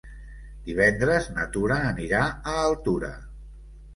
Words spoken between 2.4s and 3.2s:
a Altura.